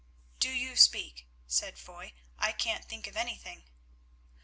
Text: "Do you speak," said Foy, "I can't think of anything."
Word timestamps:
"Do 0.39 0.49
you 0.49 0.75
speak," 0.77 1.27
said 1.45 1.77
Foy, 1.77 2.13
"I 2.35 2.53
can't 2.53 2.83
think 2.85 3.05
of 3.05 3.15
anything." 3.15 3.65